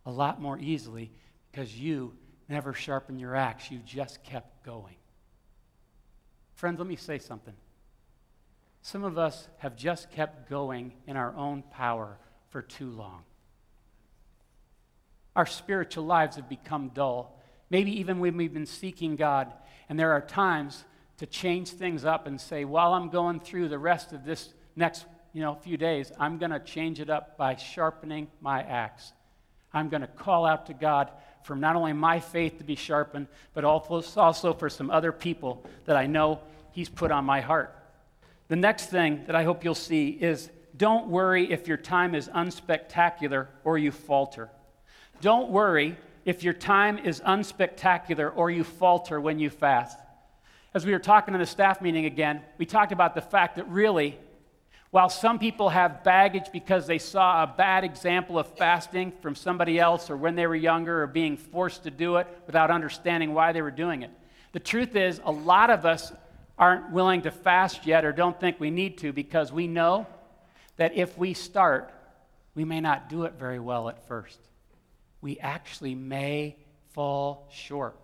[0.06, 1.12] a lot more easily
[1.52, 2.14] because you
[2.48, 3.72] never sharpened your axe.
[3.72, 4.96] You just kept going.
[6.54, 7.56] Friends, let me say something.
[8.82, 12.18] Some of us have just kept going in our own power
[12.50, 13.24] for too long.
[15.36, 17.38] Our spiritual lives have become dull.
[17.70, 19.52] Maybe even when we've been seeking God,
[19.90, 20.86] and there are times
[21.18, 25.06] to change things up and say, while I'm going through the rest of this next
[25.34, 29.12] you know, few days, I'm going to change it up by sharpening my axe.
[29.74, 31.12] I'm going to call out to God
[31.44, 35.98] for not only my faith to be sharpened, but also for some other people that
[35.98, 36.40] I know
[36.72, 37.76] He's put on my heart.
[38.48, 42.28] The next thing that I hope you'll see is don't worry if your time is
[42.30, 44.50] unspectacular or you falter.
[45.26, 49.98] Don't worry if your time is unspectacular or you falter when you fast.
[50.72, 53.68] As we were talking in the staff meeting again, we talked about the fact that
[53.68, 54.20] really
[54.92, 59.80] while some people have baggage because they saw a bad example of fasting from somebody
[59.80, 63.52] else or when they were younger or being forced to do it without understanding why
[63.52, 64.12] they were doing it,
[64.52, 66.14] the truth is, a lot of us
[66.56, 70.06] aren't willing to fast yet or don't think we need to because we know
[70.78, 71.92] that if we start,
[72.54, 74.38] we may not do it very well at first.
[75.26, 76.56] We actually may
[76.92, 78.00] fall short.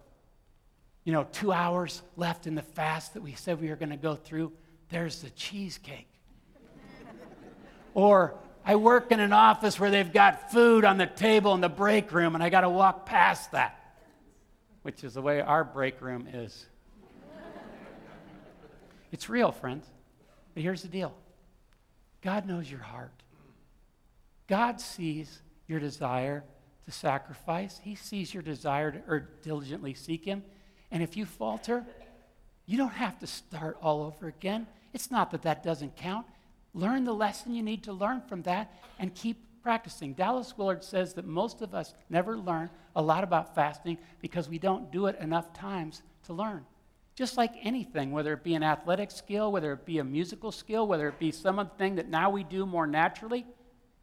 [1.04, 3.96] You know, two hours left in the fast that we said we were going to
[3.96, 4.52] go through,
[4.90, 6.10] there's the cheesecake.
[7.94, 8.34] Or
[8.66, 12.12] I work in an office where they've got food on the table in the break
[12.12, 13.80] room and I got to walk past that,
[14.82, 16.66] which is the way our break room is.
[19.12, 19.86] it's real, friends.
[20.56, 21.14] But here's the deal
[22.24, 23.14] God knows your heart.
[24.48, 26.44] God sees your desire
[26.86, 30.44] to sacrifice, He sees your desire to or diligently seek Him.
[30.92, 31.86] And if you falter,
[32.66, 34.68] you don't have to start all over again.
[34.94, 36.26] It's not that that doesn't count.
[36.74, 40.14] Learn the lesson you need to learn from that and keep practicing.
[40.14, 44.58] Dallas Willard says that most of us never learn a lot about fasting because we
[44.58, 46.66] don't do it enough times to learn.
[47.16, 50.88] Just like anything, whether it be an athletic skill, whether it be a musical skill,
[50.88, 53.46] whether it be something that now we do more naturally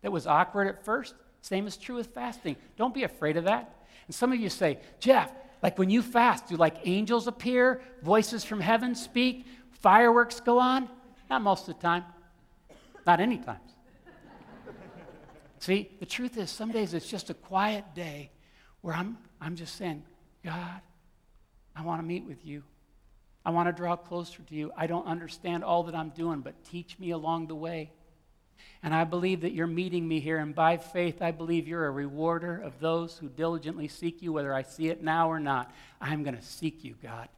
[0.03, 2.57] that was awkward at first, same is true with fasting.
[2.77, 3.87] Don't be afraid of that.
[4.07, 5.31] And some of you say, Jeff,
[5.63, 10.89] like when you fast, do like angels appear, voices from heaven speak, fireworks go on?
[11.31, 12.05] Not most of the time.
[13.07, 13.61] Not any times.
[15.61, 18.31] See, the truth is, some days it's just a quiet day
[18.81, 20.05] where I'm, I'm just saying,
[20.45, 20.81] God,
[21.75, 22.63] I want to meet with you.
[23.45, 24.73] I want to draw closer to you.
[24.77, 27.91] I don't understand all that I'm doing, but teach me along the way.
[28.83, 30.39] And I believe that you're meeting me here.
[30.39, 34.55] And by faith, I believe you're a rewarder of those who diligently seek you, whether
[34.55, 35.73] I see it now or not.
[36.01, 37.29] I'm going to seek you, God.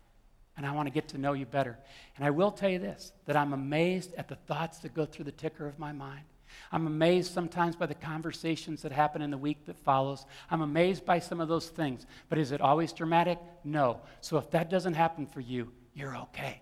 [0.56, 1.78] And I want to get to know you better.
[2.16, 5.24] And I will tell you this that I'm amazed at the thoughts that go through
[5.24, 6.24] the ticker of my mind.
[6.72, 10.26] I'm amazed sometimes by the conversations that happen in the week that follows.
[10.50, 12.06] I'm amazed by some of those things.
[12.28, 13.38] But is it always dramatic?
[13.64, 14.00] No.
[14.20, 16.60] So if that doesn't happen for you, you're okay.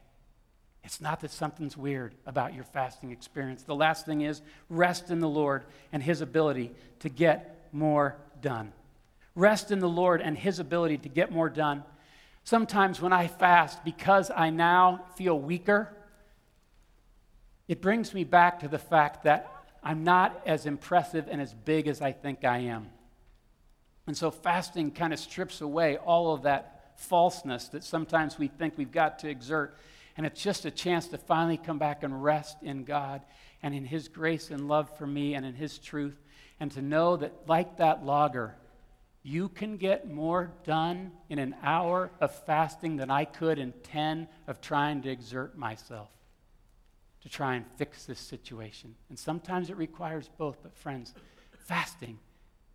[0.98, 3.62] It's not that something's weird about your fasting experience.
[3.62, 8.72] The last thing is rest in the Lord and His ability to get more done.
[9.36, 11.84] Rest in the Lord and His ability to get more done.
[12.42, 15.88] Sometimes when I fast, because I now feel weaker,
[17.68, 19.48] it brings me back to the fact that
[19.84, 22.88] I'm not as impressive and as big as I think I am.
[24.08, 28.76] And so fasting kind of strips away all of that falseness that sometimes we think
[28.76, 29.78] we've got to exert
[30.18, 33.22] and it's just a chance to finally come back and rest in God
[33.62, 36.20] and in His grace and love for me and in His truth.
[36.58, 38.56] And to know that, like that logger,
[39.22, 44.26] you can get more done in an hour of fasting than I could in 10
[44.48, 46.10] of trying to exert myself
[47.22, 48.96] to try and fix this situation.
[49.10, 51.14] And sometimes it requires both, but friends,
[51.66, 52.18] fasting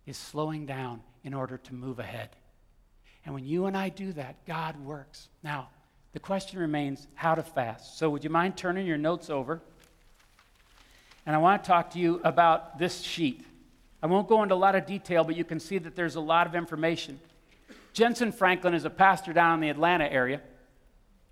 [0.06, 2.30] is slowing down in order to move ahead.
[3.26, 5.28] And when you and I do that, God works.
[5.42, 5.68] Now,
[6.14, 7.98] the question remains how to fast.
[7.98, 9.60] So, would you mind turning your notes over?
[11.26, 13.44] And I want to talk to you about this sheet.
[14.00, 16.20] I won't go into a lot of detail, but you can see that there's a
[16.20, 17.18] lot of information.
[17.94, 20.40] Jentezen Franklin is a pastor down in the Atlanta area.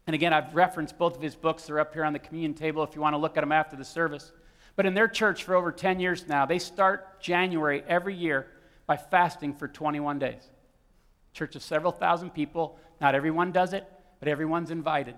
[0.09, 1.67] And again, I've referenced both of his books.
[1.67, 3.77] They're up here on the communion table if you want to look at them after
[3.77, 4.33] the service.
[4.75, 8.49] But in their church for over 10 years now, they start January every year
[8.87, 10.43] by fasting for 21 days.
[11.35, 12.79] Church of several thousand people.
[13.01, 13.87] Not everyone does it,
[14.23, 15.17] but everyone's invited.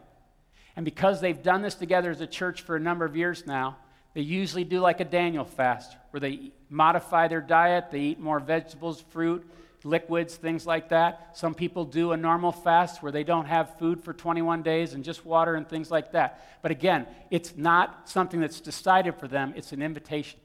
[0.77, 3.77] And because they've done this together as a church for a number of years now,
[4.15, 8.41] they usually do like a Daniel fast, where they modify their diet, they eat more
[8.41, 9.47] vegetables, fruit,
[9.85, 11.37] liquids, things like that.
[11.37, 15.05] Some people do a normal fast where they don't have food for 21 days and
[15.05, 16.59] just water and things like that.
[16.63, 20.41] But again, it's not something that's decided for them, it's an invitation.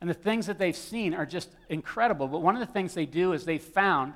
[0.00, 2.28] And the things that they've seen are just incredible.
[2.28, 4.12] But one of the things they do is they found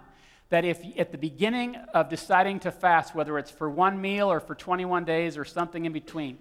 [0.51, 4.41] that if at the beginning of deciding to fast, whether it's for one meal or
[4.41, 6.39] for 21 days or something in between,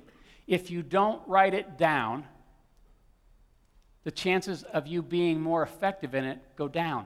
[0.48, 2.26] if you don't write it down,
[4.04, 7.06] the chances of you being more effective in it go down.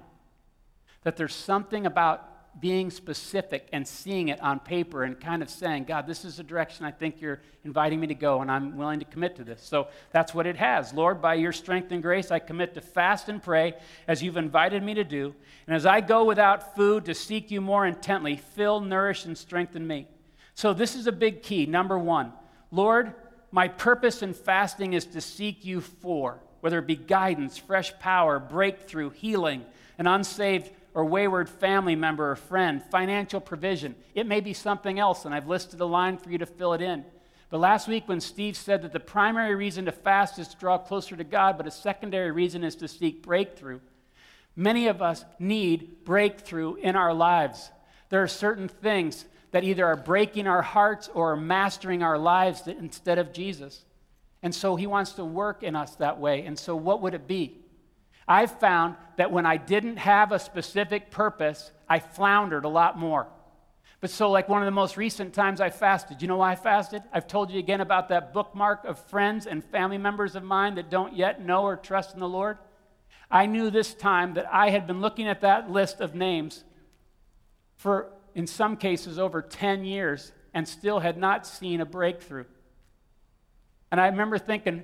[1.03, 5.85] That there's something about being specific and seeing it on paper and kind of saying,
[5.85, 8.99] God, this is the direction I think you're inviting me to go, and I'm willing
[8.99, 9.63] to commit to this.
[9.63, 10.93] So that's what it has.
[10.93, 13.75] Lord, by your strength and grace, I commit to fast and pray
[14.07, 15.33] as you've invited me to do.
[15.65, 19.87] And as I go without food to seek you more intently, fill, nourish, and strengthen
[19.87, 20.07] me.
[20.53, 21.65] So this is a big key.
[21.65, 22.33] Number one,
[22.69, 23.13] Lord,
[23.51, 28.39] my purpose in fasting is to seek you for, whether it be guidance, fresh power,
[28.39, 29.65] breakthrough, healing,
[29.97, 33.95] an unsaved or wayward family member or friend, financial provision.
[34.13, 36.81] It may be something else, and I've listed a line for you to fill it
[36.81, 37.05] in.
[37.49, 40.77] But last week, when Steve said that the primary reason to fast is to draw
[40.77, 43.79] closer to God, but a secondary reason is to seek breakthrough,
[44.55, 47.71] many of us need breakthrough in our lives.
[48.09, 52.67] There are certain things that either are breaking our hearts or are mastering our lives
[52.67, 53.83] instead of Jesus.
[54.43, 56.45] And so he wants to work in us that way.
[56.45, 57.60] And so, what would it be?
[58.27, 63.27] I've found that when I didn't have a specific purpose, I floundered a lot more.
[63.99, 66.55] But so, like one of the most recent times I fasted, you know why I
[66.55, 67.03] fasted?
[67.13, 70.89] I've told you again about that bookmark of friends and family members of mine that
[70.89, 72.57] don't yet know or trust in the Lord.
[73.29, 76.63] I knew this time that I had been looking at that list of names
[77.75, 82.45] for, in some cases, over 10 years and still had not seen a breakthrough.
[83.91, 84.83] And I remember thinking,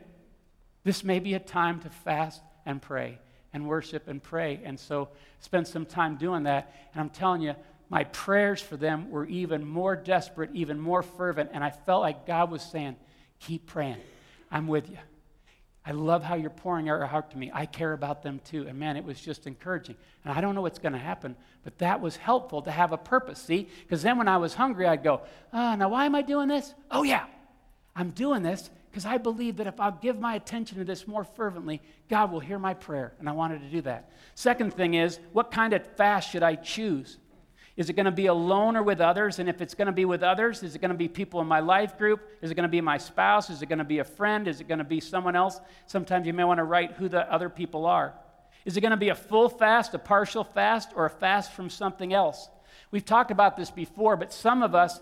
[0.84, 3.20] this may be a time to fast and pray
[3.58, 4.62] and worship and pray.
[4.64, 6.74] And so spend some time doing that.
[6.94, 7.56] And I'm telling you,
[7.90, 11.50] my prayers for them were even more desperate, even more fervent.
[11.54, 12.96] And I felt like God was saying,
[13.40, 13.98] Keep praying.
[14.52, 14.98] I'm with you.
[15.86, 17.52] I love how you're pouring out your heart to me.
[17.54, 18.68] I care about them too.
[18.68, 19.96] And man, it was just encouraging.
[20.24, 22.98] And I don't know what's going to happen, but that was helpful to have a
[22.98, 23.70] purpose, see?
[23.84, 25.22] Because then when I was hungry, I'd go,
[25.54, 26.74] oh, now why am I doing this?
[26.90, 27.26] Oh, yeah,
[27.96, 31.24] I'm doing this because I believe that if I'll give my attention to this more
[31.24, 34.10] fervently, God will hear my prayer, and I wanted to do that.
[34.34, 37.20] Second thing is, what kind of fast should I choose?
[37.76, 39.38] Is it going to be alone or with others?
[39.38, 41.46] And if it's going to be with others, is it going to be people in
[41.46, 42.28] my life group?
[42.42, 43.52] Is it going to be my spouse?
[43.52, 44.48] Is it going to be a friend?
[44.48, 45.60] Is it going to be someone else?
[45.86, 48.16] Sometimes you may want to write who the other people are.
[48.66, 51.70] Is it going to be a full fast, a partial fast, or a fast from
[51.70, 52.50] something else?
[52.90, 55.00] We've talked about this before, but some of us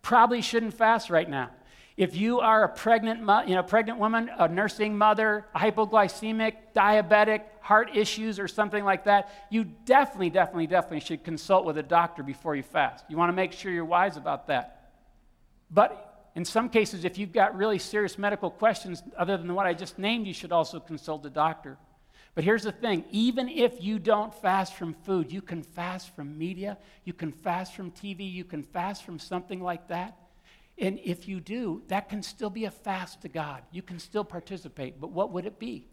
[0.00, 1.50] probably shouldn't fast right now.
[1.96, 7.42] If you are a pregnant, you know, pregnant woman, a nursing mother, a hypoglycemic, diabetic,
[7.60, 12.22] heart issues, or something like that, you definitely, definitely, definitely should consult with a doctor
[12.22, 13.04] before you fast.
[13.08, 14.92] You want to make sure you're wise about that.
[15.70, 19.72] But in some cases, if you've got really serious medical questions other than what I
[19.72, 21.78] just named, you should also consult a doctor.
[22.34, 26.36] But here's the thing even if you don't fast from food, you can fast from
[26.36, 30.18] media, you can fast from TV, you can fast from something like that.
[30.78, 33.62] And if you do, that can still be a fast to God.
[33.70, 35.88] You can still participate, but what would it be?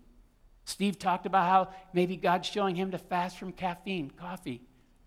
[0.65, 4.61] Steve talked about how maybe God's showing him to fast from caffeine, coffee,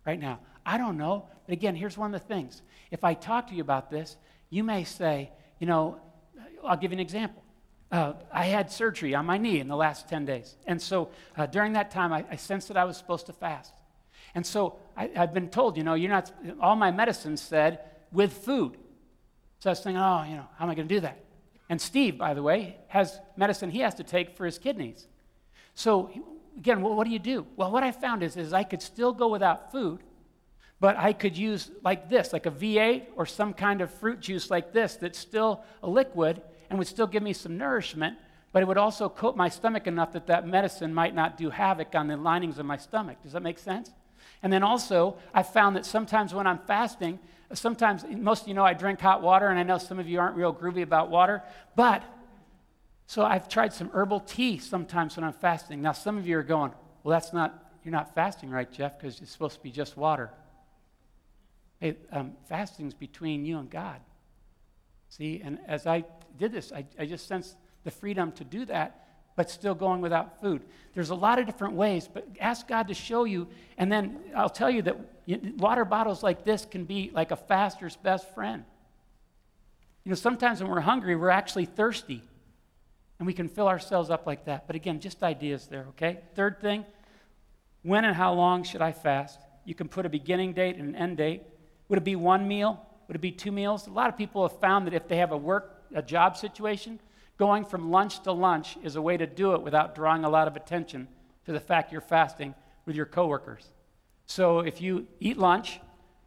[0.04, 0.40] right now.
[0.64, 1.28] I don't know.
[1.46, 2.62] But again, here's one of the things.
[2.90, 4.16] If I talk to you about this,
[4.50, 6.00] you may say, you know,
[6.64, 7.42] I'll give you an example.
[7.90, 10.56] Uh, I had surgery on my knee in the last 10 days.
[10.66, 13.72] And so uh, during that time, I, I, sensed that I was supposed to fast.
[14.34, 17.78] And so I, I've been told, you know, you're not, all my medicine said
[18.10, 18.76] with food.
[19.58, 21.18] So I was thinking, oh, you know, how am I going to do that?
[21.68, 25.06] And Steve, by the way, has medicine he has to take for his kidneys.
[25.74, 26.10] So
[26.56, 27.46] again, well, what do you do?
[27.56, 30.00] Well, what I found is, is I could still go without food,
[30.78, 34.50] but I could use like this, like a V8 or some kind of fruit juice
[34.50, 38.16] like this that's still a liquid and would still give me some nourishment,
[38.52, 41.94] but it would also coat my stomach enough that that medicine might not do havoc
[41.94, 43.22] on the linings of my stomach.
[43.22, 43.90] Does that make sense?
[44.42, 47.18] And then also, I found that sometimes when I'm fasting,
[47.52, 50.20] sometimes, most of you know I drink hot water, and I know some of you
[50.20, 51.42] aren't real groovy about water,
[51.74, 52.02] but
[53.06, 55.80] so I've tried some herbal tea sometimes when I'm fasting.
[55.80, 56.72] Now, some of you are going,
[57.02, 60.30] well, that's not, you're not fasting right, Jeff, because it's supposed to be just water.
[61.78, 64.00] Hey, um, fasting's between you and God.
[65.08, 66.04] See, and as I
[66.36, 69.05] did this, I, I just sensed the freedom to do that
[69.36, 70.62] but still going without food.
[70.94, 73.46] There's a lot of different ways, but ask God to show you.
[73.76, 74.96] And then I'll tell you that
[75.58, 78.64] water bottles like this can be like a faster's best friend.
[80.04, 82.22] You know, sometimes when we're hungry, we're actually thirsty.
[83.18, 84.66] And we can fill ourselves up like that.
[84.66, 86.20] But again, just ideas there, okay?
[86.34, 86.84] Third thing,
[87.82, 89.38] when and how long should I fast?
[89.64, 91.42] You can put a beginning date and an end date.
[91.88, 92.84] Would it be one meal?
[93.08, 93.86] Would it be two meals?
[93.86, 97.00] A lot of people have found that if they have a work, a job situation,
[97.38, 100.48] Going from lunch to lunch is a way to do it without drawing a lot
[100.48, 101.08] of attention
[101.44, 102.54] to the fact you're fasting
[102.86, 103.64] with your coworkers.
[104.26, 105.80] So if you eat lunch,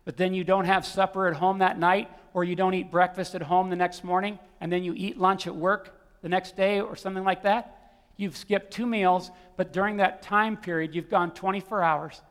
[0.05, 3.33] but then you don't have supper at home that night, or you don't eat breakfast
[3.33, 6.79] at home the next morning, and then you eat lunch at work the next day
[6.79, 11.31] or something like that, you've skipped two meals, but during that time period, you've gone
[11.31, 12.21] 24 hours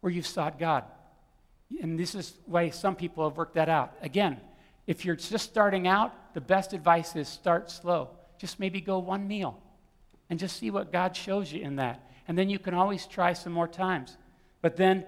[0.00, 0.84] where you've sought God.
[1.80, 3.92] And this is why some people have worked that out.
[4.00, 4.40] Again,
[4.86, 9.26] if you're just starting out, the best advice is start slow just maybe go one
[9.26, 9.60] meal
[10.30, 12.10] and just see what God shows you in that.
[12.26, 14.16] And then you can always try some more times.
[14.62, 15.04] But then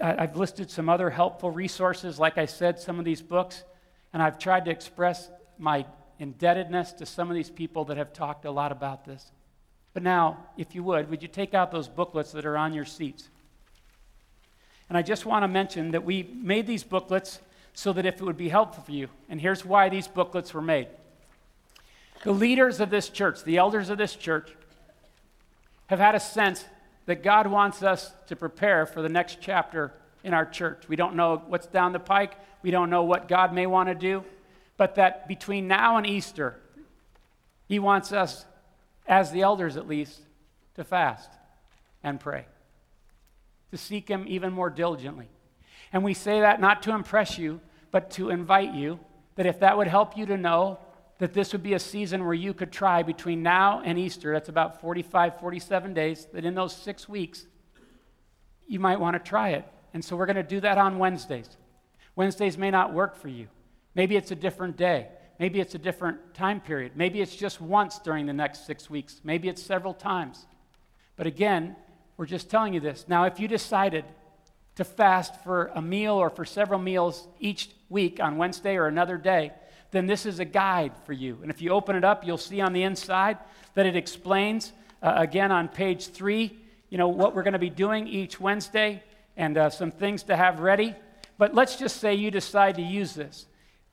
[0.00, 3.64] uh, I've listed some other helpful resources, like I said, some of these books,
[4.12, 5.84] and I've tried to express my
[6.18, 9.30] indebtedness to some of these people that have talked a lot about this.
[9.92, 12.84] But now, if you would, would you take out those booklets that are on your
[12.84, 13.28] seats?
[14.88, 17.40] And I just want to mention that we made these booklets
[17.72, 20.62] so that if it would be helpful for you, and here's why these booklets were
[20.62, 20.88] made.
[22.24, 24.50] The leaders of this church, the elders of this church,
[25.86, 26.64] have had a sense
[27.04, 29.92] that God wants us to prepare for the next chapter
[30.24, 30.88] in our church.
[30.88, 33.94] We don't know what's down the pike, we don't know what God may want to
[33.94, 34.24] do,
[34.78, 36.58] but that between now and Easter,
[37.68, 38.46] He wants us,
[39.06, 40.20] as the elders at least,
[40.76, 41.30] to fast
[42.02, 42.46] and pray,
[43.70, 45.28] to seek Him even more diligently.
[45.92, 47.60] And we say that not to impress you,
[47.90, 48.98] but to invite you
[49.36, 50.78] that if that would help you to know
[51.18, 54.48] that this would be a season where you could try between now and Easter, that's
[54.48, 57.46] about 45, 47 days, that in those six weeks,
[58.66, 59.64] you might want to try it.
[59.92, 61.48] And so we're going to do that on Wednesdays.
[62.16, 63.48] Wednesdays may not work for you.
[63.94, 65.08] Maybe it's a different day.
[65.38, 66.92] Maybe it's a different time period.
[66.96, 69.20] Maybe it's just once during the next six weeks.
[69.24, 70.46] Maybe it's several times.
[71.16, 71.76] But again,
[72.16, 73.06] we're just telling you this.
[73.08, 74.04] Now, if you decided
[74.76, 79.16] to fast for a meal or for several meals each week on Wednesday or another
[79.16, 79.52] day,
[79.94, 81.38] then this is a guide for you.
[81.42, 83.38] And if you open it up, you'll see on the inside
[83.74, 84.72] that it explains,
[85.02, 86.58] uh, again on page three,
[86.90, 89.02] you know, what we're going to be doing each Wednesday
[89.36, 90.94] and uh, some things to have ready.
[91.38, 93.46] But let's just say you decide to use this.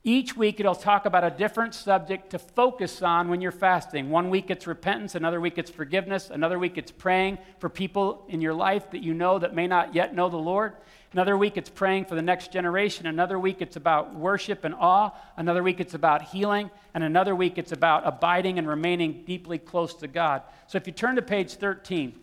[0.03, 4.09] Each week it'll talk about a different subject to focus on when you're fasting.
[4.09, 8.41] One week it's repentance, another week it's forgiveness, another week it's praying for people in
[8.41, 10.73] your life that you know that may not yet know the Lord.
[11.13, 13.05] Another week it's praying for the next generation.
[13.05, 15.11] Another week it's about worship and awe.
[15.35, 16.69] Another week it's about healing.
[16.93, 20.43] And another week it's about abiding and remaining deeply close to God.
[20.67, 22.13] So if you turn to page 13,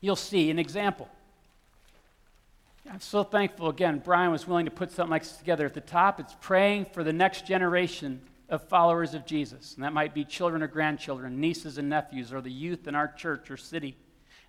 [0.00, 1.08] you'll see an example.
[2.90, 5.66] I'm so thankful again, Brian was willing to put something like this together.
[5.66, 9.74] At the top, it's praying for the next generation of followers of Jesus.
[9.76, 13.06] And that might be children or grandchildren, nieces and nephews, or the youth in our
[13.06, 13.96] church or city.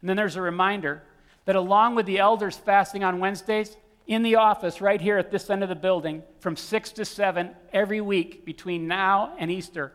[0.02, 1.04] And then there's a reminder
[1.46, 3.76] that along with the elders fasting on Wednesdays,
[4.08, 7.52] in the office right here at this end of the building, from 6 to 7
[7.72, 9.94] every week between now and Easter,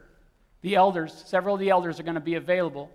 [0.63, 2.91] the elders, several of the elders, are going to be available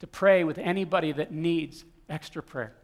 [0.00, 2.74] to pray with anybody that needs extra prayer.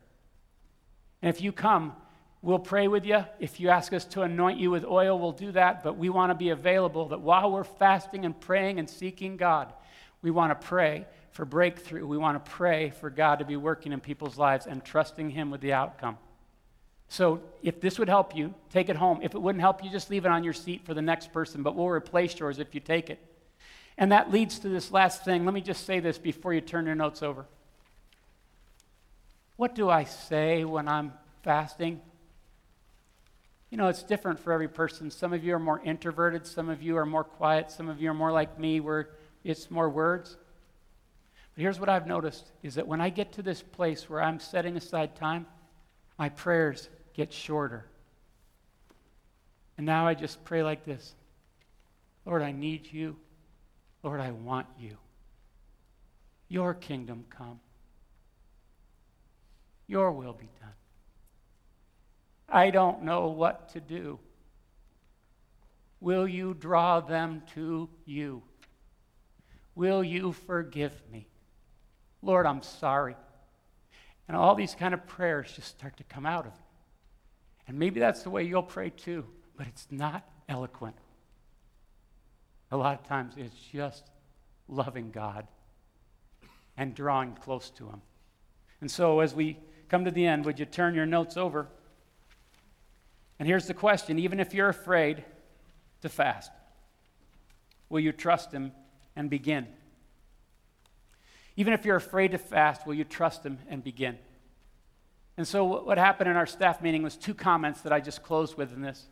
[1.22, 1.94] And if you come,
[2.42, 3.24] we'll pray with you.
[3.38, 5.82] If you ask us to anoint you with oil, we'll do that.
[5.82, 9.72] But we want to be available that while we're fasting and praying and seeking God,
[10.22, 12.06] we want to pray for breakthrough.
[12.06, 15.50] We want to pray for God to be working in people's lives and trusting Him
[15.50, 16.16] with the outcome.
[17.08, 19.20] So, if this would help you, take it home.
[19.20, 21.62] If it wouldn't help you, just leave it on your seat for the next person,
[21.62, 23.18] but we'll replace yours if you take it.
[23.98, 25.44] And that leads to this last thing.
[25.44, 27.46] Let me just say this before you turn your notes over.
[29.56, 31.12] What do I say when I'm
[31.42, 32.00] fasting?
[33.70, 35.10] You know, it's different for every person.
[35.10, 38.10] Some of you are more introverted, some of you are more quiet, some of you
[38.10, 39.10] are more like me, where
[39.42, 40.36] it's more words.
[41.54, 44.40] But here's what I've noticed is that when I get to this place where I'm
[44.40, 45.46] setting aside time,
[46.18, 47.86] my prayers get shorter.
[49.76, 51.14] And now I just pray like this
[52.26, 53.16] Lord, I need you.
[54.02, 54.96] Lord, I want you.
[56.48, 57.60] Your kingdom come.
[59.86, 60.72] Your will be done.
[62.48, 64.18] I don't know what to do.
[66.00, 68.42] Will you draw them to you?
[69.74, 71.26] Will you forgive me?
[72.24, 73.16] Lord, I'm sorry.
[74.26, 76.58] And all these kind of prayers just start to come out of me.
[77.68, 79.24] And maybe that's the way you'll pray too,
[79.56, 80.96] but it's not eloquent.
[82.70, 84.04] A lot of times it's just
[84.68, 85.46] loving God
[86.76, 88.02] and drawing close to Him.
[88.80, 89.58] And so as we
[89.88, 91.68] come to the end, would you turn your notes over?
[93.38, 95.24] And here's the question even if you're afraid
[96.02, 96.50] to fast,
[97.88, 98.72] will you trust Him
[99.16, 99.66] and begin?
[101.56, 104.18] Even if you're afraid to fast, will you trust Him and begin?
[105.36, 108.56] And so, what happened in our staff meeting was two comments that I just closed
[108.56, 109.06] with in this.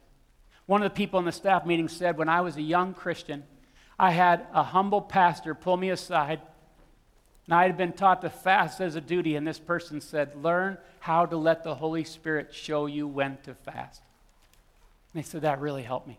[0.67, 3.45] One of the people in the staff meeting said, When I was a young Christian,
[3.99, 6.41] I had a humble pastor pull me aside,
[7.47, 9.35] and I had been taught to fast as a duty.
[9.35, 13.55] And this person said, Learn how to let the Holy Spirit show you when to
[13.55, 14.03] fast.
[15.13, 16.19] And they said, That really helped me.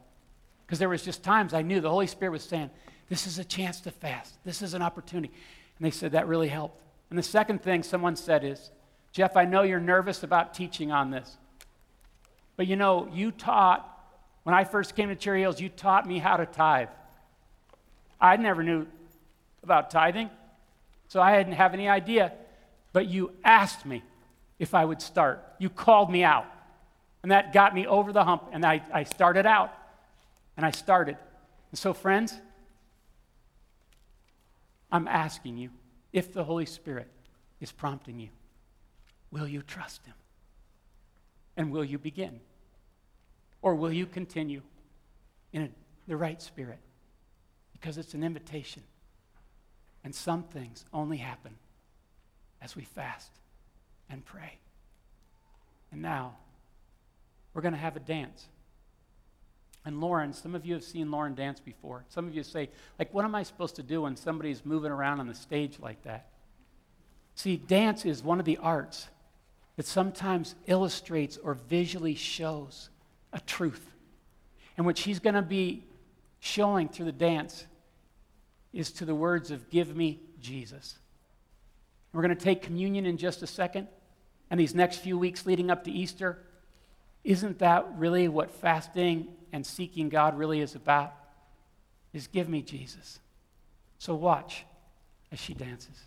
[0.66, 2.70] Because there was just times I knew the Holy Spirit was saying,
[3.08, 5.32] This is a chance to fast, this is an opportunity.
[5.84, 6.82] And they said, That really helped.
[7.10, 8.72] And the second thing someone said is,
[9.12, 11.36] Jeff, I know you're nervous about teaching on this.
[12.56, 13.86] But you know, you taught,
[14.44, 16.88] when I first came to Cherry Hills, you taught me how to tithe.
[18.22, 18.88] I never knew
[19.62, 20.30] about tithing,
[21.10, 22.32] so I didn't have any idea.
[22.94, 24.04] But you asked me
[24.60, 25.44] if I would start.
[25.60, 26.46] You called me out.
[27.24, 28.44] And that got me over the hump.
[28.54, 29.74] And I, I started out.
[30.56, 31.18] And I started.
[31.72, 32.40] And so, friends,
[34.94, 35.72] I'm asking you
[36.14, 37.08] if the Holy Spirit
[37.60, 38.30] is prompting you,
[39.32, 40.14] will you trust Him?
[41.58, 42.40] And will you begin?
[43.64, 44.62] Or will you continue
[45.52, 45.70] in a,
[46.08, 46.78] the right spirit?
[47.74, 48.84] Because it's an invitation.
[50.04, 51.56] And some things only happen
[52.62, 53.32] as we fast
[54.10, 54.60] and pray.
[55.92, 56.36] And now,
[57.54, 58.48] we're going to have a dance.
[59.86, 62.06] And Lauren, some of you have seen Lauren dance before.
[62.08, 65.20] Some of you say, like, what am I supposed to do when somebody's moving around
[65.20, 66.28] on the stage like that?
[67.36, 69.08] See, dance is one of the arts
[69.76, 72.90] that sometimes illustrates or visually shows
[73.34, 73.94] a truth.
[74.78, 75.84] And what she's going to be
[76.40, 77.66] showing through the dance
[78.72, 80.98] is to the words of, Give me Jesus.
[82.14, 83.88] We're going to take communion in just a second.
[84.50, 86.44] And these next few weeks leading up to Easter,
[87.24, 91.14] isn't that really what fasting and seeking God really is about?
[92.14, 93.20] Is give me Jesus.
[93.98, 94.66] So watch
[95.32, 96.04] as she dances.